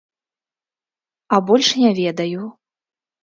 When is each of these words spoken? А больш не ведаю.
А 1.37 1.39
больш 1.49 1.69
не 1.81 1.91
ведаю. 1.99 2.41